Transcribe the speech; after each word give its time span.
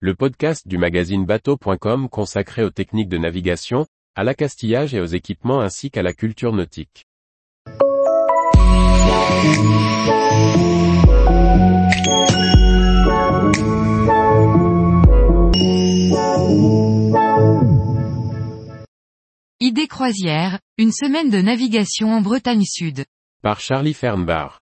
le 0.00 0.14
podcast 0.14 0.68
du 0.68 0.76
magazine 0.76 1.24
bateau.com 1.24 2.10
consacré 2.10 2.62
aux 2.62 2.70
techniques 2.70 3.08
de 3.08 3.16
navigation, 3.16 3.86
à 4.14 4.24
l'accastillage 4.24 4.94
et 4.94 5.00
aux 5.00 5.06
équipements 5.06 5.60
ainsi 5.60 5.90
qu'à 5.90 6.02
la 6.02 6.12
culture 6.12 6.52
nautique. 6.52 7.06
Idée 19.60 19.88
croisière, 19.88 20.60
une 20.76 20.92
semaine 20.92 21.30
de 21.30 21.40
navigation 21.40 22.12
en 22.12 22.20
Bretagne 22.20 22.64
Sud. 22.66 23.06
Par 23.42 23.60
Charlie 23.60 23.94
Fernbar. 23.94 24.60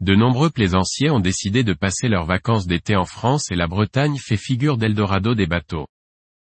De 0.00 0.14
nombreux 0.14 0.50
plaisanciers 0.50 1.10
ont 1.10 1.20
décidé 1.20 1.64
de 1.64 1.72
passer 1.72 2.08
leurs 2.08 2.26
vacances 2.26 2.66
d'été 2.66 2.96
en 2.96 3.06
France 3.06 3.50
et 3.50 3.56
la 3.56 3.66
Bretagne 3.66 4.18
fait 4.18 4.36
figure 4.36 4.76
d'Eldorado 4.76 5.34
des 5.34 5.46
bateaux. 5.46 5.86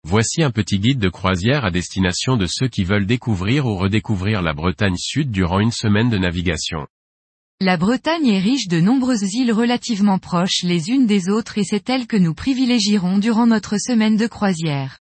Voici 0.05 0.43
un 0.43 0.51
petit 0.51 0.79
guide 0.79 0.99
de 0.99 1.09
croisière 1.09 1.65
à 1.65 1.71
destination 1.71 2.37
de 2.37 2.47
ceux 2.47 2.69
qui 2.69 2.85
veulent 2.85 3.07
découvrir 3.07 3.65
ou 3.65 3.75
redécouvrir 3.77 4.43
la 4.43 4.53
Bretagne 4.53 4.99
Sud 4.99 5.31
durant 5.31 5.61
une 5.61 5.73
semaine 5.73 6.11
de 6.11 6.19
navigation. 6.19 6.87
La 7.61 7.79
Bretagne 7.79 8.29
est 8.29 8.39
riche 8.39 8.69
de 8.69 8.81
nombreuses 8.81 9.35
îles 9.35 9.53
relativement 9.53 10.19
proches 10.19 10.63
les 10.63 10.91
unes 10.91 11.07
des 11.07 11.31
autres 11.31 11.57
et 11.57 11.65
c'est 11.65 11.89
elle 11.89 12.07
que 12.07 12.19
nous 12.19 12.35
privilégierons 12.35 13.19
durant 13.19 13.47
notre 13.47 13.79
semaine 13.79 14.17
de 14.17 14.27
croisière. 14.27 14.99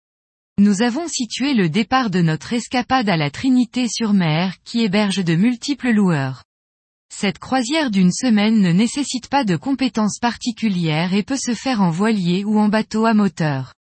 Nous 0.60 0.82
avons 0.82 1.08
situé 1.08 1.54
le 1.54 1.70
départ 1.70 2.10
de 2.10 2.22
notre 2.22 2.52
escapade 2.52 3.08
à 3.08 3.16
la 3.16 3.32
Trinité-sur-Mer 3.32 4.54
qui 4.66 4.82
héberge 4.82 5.24
de 5.24 5.36
multiples 5.36 5.92
loueurs. 5.92 6.44
Cette 7.16 7.38
croisière 7.38 7.92
d'une 7.92 8.12
semaine 8.12 8.60
ne 8.60 8.72
nécessite 8.72 9.28
pas 9.30 9.44
de 9.44 9.56
compétences 9.56 10.18
particulières 10.20 11.14
et 11.14 11.22
peut 11.22 11.38
se 11.38 11.54
faire 11.54 11.80
en 11.82 11.92
voilier 11.92 12.44
ou 12.44 12.58
en 12.58 12.70
bateau 12.70 13.06
à 13.06 13.14
moteur. 13.14 13.76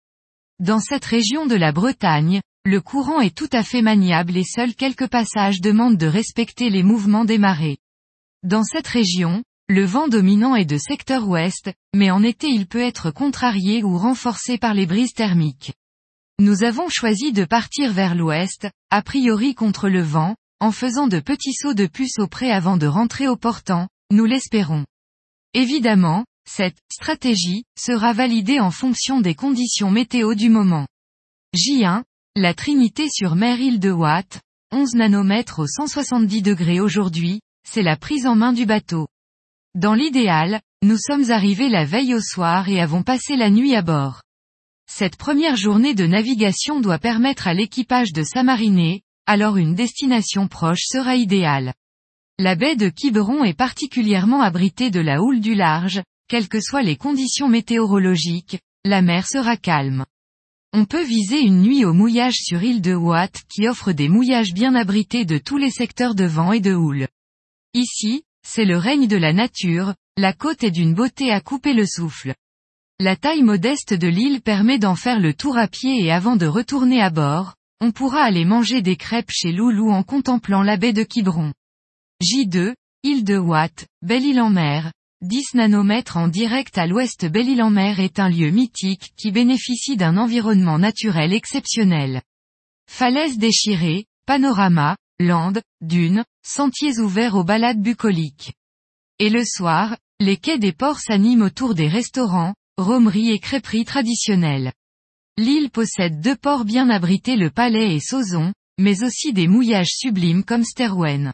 Dans 0.59 0.81
cette 0.81 1.05
région 1.05 1.45
de 1.45 1.55
la 1.55 1.71
Bretagne, 1.71 2.41
le 2.65 2.81
courant 2.81 3.21
est 3.21 3.35
tout 3.35 3.49
à 3.53 3.63
fait 3.63 3.81
maniable 3.81 4.35
et 4.35 4.43
seuls 4.43 4.75
quelques 4.75 5.07
passages 5.07 5.61
demandent 5.61 5.97
de 5.97 6.07
respecter 6.07 6.69
les 6.69 6.83
mouvements 6.83 7.23
des 7.23 7.37
marées. 7.37 7.77
Dans 8.43 8.63
cette 8.63 8.87
région, 8.87 9.43
le 9.69 9.85
vent 9.85 10.09
dominant 10.09 10.55
est 10.55 10.65
de 10.65 10.77
secteur 10.77 11.27
ouest, 11.27 11.71
mais 11.95 12.11
en 12.11 12.23
été 12.23 12.47
il 12.47 12.67
peut 12.67 12.81
être 12.81 13.11
contrarié 13.11 13.81
ou 13.81 13.97
renforcé 13.97 14.57
par 14.57 14.73
les 14.73 14.85
brises 14.85 15.13
thermiques. 15.13 15.73
Nous 16.37 16.63
avons 16.63 16.89
choisi 16.89 17.31
de 17.31 17.45
partir 17.45 17.93
vers 17.93 18.13
l'ouest, 18.13 18.69
a 18.89 19.01
priori 19.01 19.55
contre 19.55 19.87
le 19.87 20.01
vent, 20.01 20.35
en 20.61 20.71
faisant 20.71 21.07
de 21.07 21.19
petits 21.19 21.53
sauts 21.53 21.73
de 21.73 21.87
puce 21.87 22.19
au 22.19 22.27
près 22.27 22.51
avant 22.51 22.77
de 22.77 22.85
rentrer 22.85 23.27
au 23.27 23.35
portant, 23.35 23.89
nous 24.11 24.25
l'espérons. 24.25 24.85
Évidemment, 25.55 26.23
cette 26.47 26.77
stratégie 26.93 27.63
sera 27.75 28.13
validée 28.13 28.59
en 28.59 28.69
fonction 28.69 29.21
des 29.21 29.33
conditions 29.33 29.89
météo 29.89 30.35
du 30.35 30.49
moment. 30.49 30.87
J1, 31.55 32.03
la 32.35 32.53
Trinité 32.53 33.09
sur 33.09 33.35
mer 33.35 33.59
île 33.59 33.79
de 33.79 33.89
Watt, 33.89 34.39
11 34.71 34.93
nanomètres 34.93 35.59
au 35.59 35.67
170 35.67 36.43
degrés 36.43 36.79
aujourd'hui, 36.79 37.41
c'est 37.67 37.81
la 37.81 37.97
prise 37.97 38.27
en 38.27 38.35
main 38.35 38.53
du 38.53 38.67
bateau. 38.67 39.07
Dans 39.73 39.95
l'idéal, 39.95 40.61
nous 40.83 40.97
sommes 40.97 41.31
arrivés 41.31 41.69
la 41.69 41.85
veille 41.85 42.13
au 42.13 42.21
soir 42.21 42.69
et 42.69 42.79
avons 42.79 43.01
passé 43.01 43.35
la 43.35 43.49
nuit 43.49 43.75
à 43.75 43.81
bord. 43.81 44.21
Cette 44.87 45.15
première 45.15 45.55
journée 45.55 45.95
de 45.95 46.05
navigation 46.05 46.81
doit 46.81 46.99
permettre 46.99 47.47
à 47.47 47.53
l'équipage 47.55 48.13
de 48.13 48.23
s'amariner, 48.23 49.01
alors 49.31 49.55
une 49.55 49.75
destination 49.75 50.49
proche 50.49 50.83
sera 50.83 51.15
idéale. 51.15 51.73
La 52.37 52.55
baie 52.55 52.75
de 52.75 52.89
Quiberon 52.89 53.45
est 53.45 53.53
particulièrement 53.53 54.41
abritée 54.41 54.91
de 54.91 54.99
la 54.99 55.21
houle 55.21 55.39
du 55.39 55.55
large, 55.55 56.03
quelles 56.27 56.49
que 56.49 56.59
soient 56.59 56.81
les 56.81 56.97
conditions 56.97 57.47
météorologiques, 57.47 58.59
la 58.83 59.01
mer 59.01 59.25
sera 59.25 59.55
calme. 59.55 60.03
On 60.73 60.83
peut 60.83 61.05
viser 61.05 61.39
une 61.39 61.61
nuit 61.61 61.85
au 61.85 61.93
mouillage 61.93 62.39
sur 62.41 62.61
île 62.61 62.81
de 62.81 62.93
Watt 62.93 63.43
qui 63.47 63.69
offre 63.69 63.93
des 63.93 64.09
mouillages 64.09 64.51
bien 64.51 64.75
abrités 64.75 65.23
de 65.23 65.37
tous 65.37 65.55
les 65.55 65.71
secteurs 65.71 66.13
de 66.13 66.25
vent 66.25 66.51
et 66.51 66.59
de 66.59 66.73
houle. 66.73 67.07
Ici, 67.73 68.23
c'est 68.45 68.65
le 68.65 68.75
règne 68.75 69.07
de 69.07 69.15
la 69.15 69.31
nature, 69.31 69.93
la 70.17 70.33
côte 70.33 70.65
est 70.65 70.71
d'une 70.71 70.93
beauté 70.93 71.31
à 71.31 71.39
couper 71.39 71.73
le 71.73 71.85
souffle. 71.85 72.35
La 72.99 73.15
taille 73.15 73.43
modeste 73.43 73.93
de 73.93 74.09
l'île 74.09 74.41
permet 74.41 74.77
d'en 74.77 74.95
faire 74.95 75.21
le 75.21 75.33
tour 75.33 75.57
à 75.57 75.69
pied 75.69 76.03
et 76.03 76.11
avant 76.11 76.35
de 76.35 76.47
retourner 76.47 77.01
à 77.01 77.09
bord, 77.09 77.55
on 77.81 77.91
pourra 77.91 78.21
aller 78.21 78.45
manger 78.45 78.83
des 78.83 78.95
crêpes 78.95 79.31
chez 79.31 79.51
Loulou 79.51 79.89
en 79.89 80.03
contemplant 80.03 80.61
la 80.61 80.77
baie 80.77 80.93
de 80.93 81.03
Quiberon. 81.03 81.51
J2, 82.23 82.75
île 83.01 83.23
de 83.23 83.37
Watt, 83.37 83.87
Belle-Île-en-Mer, 84.03 84.93
10 85.21 85.55
nanomètres 85.55 86.17
en 86.17 86.27
direct 86.27 86.77
à 86.77 86.85
l'ouest 86.85 87.25
Belle-Île-en-Mer 87.25 87.99
est 87.99 88.19
un 88.19 88.29
lieu 88.29 88.51
mythique 88.51 89.11
qui 89.17 89.31
bénéficie 89.31 89.97
d'un 89.97 90.17
environnement 90.17 90.77
naturel 90.77 91.33
exceptionnel. 91.33 92.21
Falaises 92.87 93.39
déchirées, 93.39 94.05
panorama, 94.27 94.95
landes, 95.19 95.61
dunes, 95.81 96.23
sentiers 96.45 96.99
ouverts 96.99 97.35
aux 97.35 97.43
balades 97.43 97.81
bucoliques. 97.81 98.53
Et 99.17 99.29
le 99.29 99.43
soir, 99.43 99.97
les 100.19 100.37
quais 100.37 100.59
des 100.59 100.71
ports 100.71 100.99
s'animent 100.99 101.43
autour 101.43 101.73
des 101.73 101.87
restaurants, 101.87 102.53
romeries 102.77 103.31
et 103.31 103.39
crêperies 103.39 103.85
traditionnelles. 103.85 104.71
L'île 105.41 105.71
possède 105.71 106.21
deux 106.21 106.35
ports 106.35 106.65
bien 106.65 106.91
abrités 106.91 107.35
le 107.35 107.49
Palais 107.49 107.95
et 107.95 107.99
Sauzon, 107.99 108.53
mais 108.77 109.01
aussi 109.03 109.33
des 109.33 109.47
mouillages 109.47 109.89
sublimes 109.89 110.43
comme 110.43 110.63
Sterwen. 110.63 111.33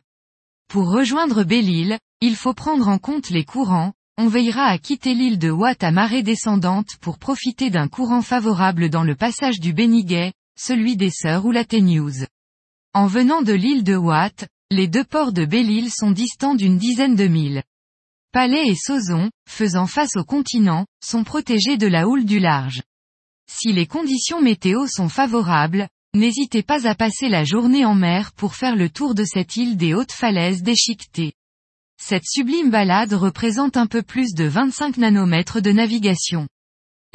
Pour 0.69 0.89
rejoindre 0.89 1.43
Belle-Île, 1.43 1.99
il 2.21 2.37
faut 2.37 2.53
prendre 2.53 2.87
en 2.87 2.99
compte 2.99 3.29
les 3.31 3.43
courants, 3.43 3.91
on 4.17 4.29
veillera 4.29 4.63
à 4.63 4.77
quitter 4.77 5.13
l'île 5.13 5.37
de 5.37 5.51
Watt 5.51 5.83
à 5.83 5.91
marée 5.91 6.23
descendante 6.23 6.95
pour 7.01 7.19
profiter 7.19 7.69
d'un 7.69 7.89
courant 7.89 8.21
favorable 8.21 8.89
dans 8.89 9.03
le 9.03 9.13
passage 9.13 9.59
du 9.59 9.73
Béniguet, 9.73 10.31
celui 10.57 10.95
des 10.95 11.11
Sœurs 11.11 11.45
ou 11.45 11.51
la 11.51 11.65
Téniouse. 11.65 12.27
En 12.93 13.07
venant 13.07 13.41
de 13.41 13.51
l'île 13.51 13.83
de 13.83 13.97
Watt, 13.97 14.47
les 14.71 14.87
deux 14.87 15.03
ports 15.03 15.33
de 15.33 15.43
Belle-Île 15.43 15.91
sont 15.91 16.11
distants 16.11 16.55
d'une 16.55 16.77
dizaine 16.77 17.17
de 17.17 17.27
milles. 17.27 17.61
Palais 18.31 18.69
et 18.69 18.75
Sauzon, 18.75 19.29
faisant 19.49 19.85
face 19.85 20.15
au 20.15 20.23
continent, 20.23 20.85
sont 21.03 21.25
protégés 21.25 21.75
de 21.75 21.87
la 21.87 22.07
houle 22.07 22.23
du 22.23 22.39
large. 22.39 22.83
Si 23.49 23.73
les 23.73 23.87
conditions 23.87 24.41
météo 24.41 24.87
sont 24.87 25.09
favorables, 25.09 25.87
n'hésitez 26.13 26.63
pas 26.63 26.87
à 26.87 26.95
passer 26.95 27.29
la 27.29 27.43
journée 27.43 27.85
en 27.85 27.95
mer 27.95 28.33
pour 28.33 28.55
faire 28.55 28.75
le 28.75 28.89
tour 28.89 29.15
de 29.15 29.23
cette 29.23 29.55
île 29.55 29.77
des 29.77 29.93
hautes 29.93 30.11
falaises 30.11 30.63
déchiquetées. 30.63 31.33
Cette 31.99 32.25
sublime 32.25 32.69
balade 32.69 33.13
représente 33.13 33.77
un 33.77 33.87
peu 33.87 34.03
plus 34.03 34.33
de 34.33 34.43
25 34.43 34.97
nanomètres 34.97 35.61
de 35.61 35.71
navigation. 35.71 36.47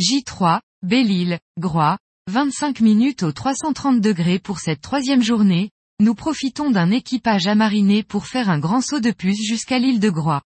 J3, 0.01 0.61
Belle-Île, 0.83 1.39
Groix, 1.61 1.99
25 2.29 2.81
minutes 2.81 3.23
au 3.23 3.33
330 3.33 4.01
degrés 4.01 4.39
pour 4.39 4.59
cette 4.59 4.81
troisième 4.81 5.23
journée, 5.23 5.71
nous 6.01 6.15
profitons 6.15 6.71
d'un 6.71 6.91
équipage 6.91 7.47
amariné 7.47 8.03
pour 8.03 8.27
faire 8.27 8.51
un 8.51 8.59
grand 8.59 8.81
saut 8.81 9.01
de 9.01 9.13
puce 9.13 9.41
jusqu'à 9.41 9.79
l'île 9.79 10.01
de 10.01 10.11
Groix. 10.11 10.43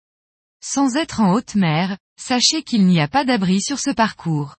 Sans 0.63 0.97
être 0.97 1.21
en 1.21 1.33
haute 1.33 1.55
mer, 1.55 1.97
sachez 2.21 2.63
qu'il 2.63 2.87
n'y 2.87 3.01
a 3.01 3.09
pas 3.09 3.25
d'abri 3.25 3.63
sur 3.63 3.79
ce 3.79 3.91
parcours. 3.91 4.57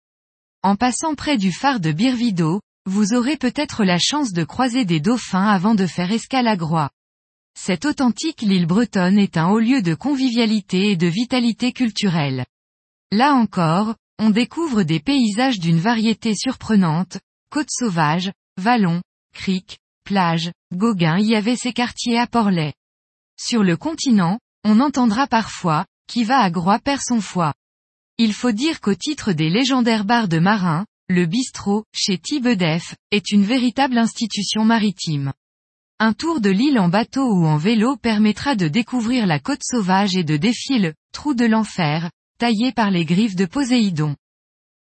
En 0.63 0.75
passant 0.75 1.15
près 1.15 1.37
du 1.37 1.51
phare 1.51 1.79
de 1.79 1.91
Birvido, 1.91 2.61
vous 2.85 3.13
aurez 3.13 3.37
peut-être 3.37 3.83
la 3.83 3.97
chance 3.99 4.33
de 4.33 4.43
croiser 4.43 4.85
des 4.85 4.99
dauphins 4.99 5.47
avant 5.47 5.75
de 5.75 5.85
faire 5.85 6.11
escale 6.11 6.47
à 6.47 6.55
Groix. 6.55 6.89
Cette 7.59 7.85
authentique 7.85 8.41
l'île 8.41 8.65
bretonne 8.65 9.19
est 9.19 9.37
un 9.37 9.49
haut 9.49 9.59
lieu 9.59 9.81
de 9.81 9.93
convivialité 9.93 10.91
et 10.91 10.95
de 10.95 11.07
vitalité 11.07 11.73
culturelle. 11.73 12.45
Là 13.11 13.33
encore, 13.33 13.95
on 14.19 14.29
découvre 14.29 14.83
des 14.83 14.99
paysages 14.99 15.59
d'une 15.59 15.79
variété 15.79 16.33
surprenante, 16.35 17.19
côtes 17.49 17.71
sauvages, 17.71 18.31
vallons, 18.57 19.01
criques, 19.33 19.79
plages, 20.03 20.51
Gauguin 20.73 21.19
y 21.19 21.35
avait 21.35 21.55
ses 21.55 21.73
quartiers 21.73 22.17
à 22.17 22.27
Portlet. 22.27 22.73
Sur 23.39 23.63
le 23.63 23.77
continent, 23.77 24.39
on 24.63 24.79
entendra 24.79 25.27
parfois, 25.27 25.85
qui 26.07 26.23
va 26.23 26.39
à 26.39 26.49
Groix 26.49 26.79
perd 26.79 27.01
son 27.01 27.21
foie. 27.21 27.53
Il 28.19 28.33
faut 28.33 28.51
dire 28.51 28.81
qu'au 28.81 28.95
titre 28.95 29.31
des 29.31 29.49
légendaires 29.49 30.03
bars 30.03 30.27
de 30.27 30.39
marins, 30.39 30.87
le 31.07 31.27
bistrot, 31.27 31.85
chez 31.93 32.17
Thibedef, 32.17 32.95
est 33.11 33.31
une 33.31 33.43
véritable 33.43 33.97
institution 33.97 34.65
maritime. 34.65 35.33
Un 35.99 36.13
tour 36.13 36.41
de 36.41 36.49
l'île 36.49 36.79
en 36.79 36.89
bateau 36.89 37.31
ou 37.31 37.45
en 37.45 37.57
vélo 37.57 37.95
permettra 37.95 38.55
de 38.55 38.67
découvrir 38.67 39.27
la 39.27 39.39
côte 39.39 39.61
sauvage 39.63 40.15
et 40.15 40.23
de 40.23 40.35
défier 40.35 40.79
le 40.79 40.93
trou 41.13 41.35
de 41.35 41.45
l'enfer, 41.45 42.09
taillé 42.39 42.71
par 42.71 42.89
les 42.89 43.05
griffes 43.05 43.35
de 43.35 43.45
Poséidon. 43.45 44.15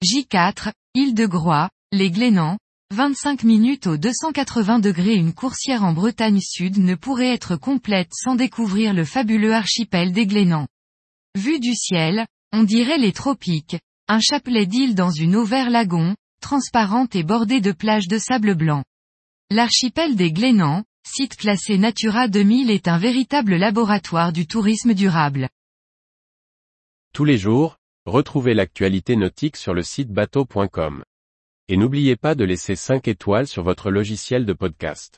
J4, 0.01 0.71
île 0.93 1.13
de 1.13 1.25
Groix, 1.25 1.69
les 1.91 2.11
Glénans, 2.11 2.57
25 2.93 3.43
minutes 3.43 3.87
au 3.87 3.97
280 3.97 4.79
degrés 4.79 5.15
une 5.15 5.33
coursière 5.33 5.83
en 5.83 5.91
Bretagne 5.91 6.39
Sud 6.39 6.77
ne 6.77 6.95
pourrait 6.95 7.33
être 7.33 7.57
complète 7.57 8.11
sans 8.13 8.35
découvrir 8.35 8.93
le 8.93 9.03
fabuleux 9.03 9.53
archipel 9.53 10.13
des 10.13 10.25
Glénans. 10.25 10.67
Vue 11.35 11.59
du 11.59 11.73
ciel, 11.75 12.25
on 12.51 12.63
dirait 12.63 12.97
les 12.97 13.11
tropiques, 13.11 13.77
un 14.07 14.19
chapelet 14.19 14.65
d'îles 14.65 14.95
dans 14.95 15.11
une 15.11 15.35
eau 15.35 15.45
lagon, 15.45 16.15
transparente 16.41 17.15
et 17.15 17.23
bordée 17.23 17.61
de 17.61 17.71
plages 17.71 18.07
de 18.07 18.17
sable 18.17 18.55
blanc. 18.55 18.83
L'archipel 19.51 20.15
des 20.15 20.31
Glénans, 20.31 20.83
site 21.07 21.35
classé 21.35 21.77
Natura 21.77 22.27
2000 22.27 22.71
est 22.71 22.87
un 22.87 22.97
véritable 22.97 23.55
laboratoire 23.55 24.33
du 24.33 24.47
tourisme 24.47 24.93
durable. 24.93 25.49
Tous 27.13 27.25
les 27.25 27.37
jours, 27.37 27.77
Retrouvez 28.05 28.53
l'actualité 28.53 29.15
nautique 29.15 29.57
sur 29.57 29.73
le 29.73 29.81
site 29.81 30.11
bateau.com. 30.11 31.03
Et 31.69 31.75
n'oubliez 31.75 32.15
pas 32.15 32.35
de 32.35 32.45
laisser 32.45 32.75
5 32.75 33.07
étoiles 33.07 33.47
sur 33.47 33.63
votre 33.63 33.89
logiciel 33.89 34.45
de 34.45 34.53
podcast. 34.53 35.17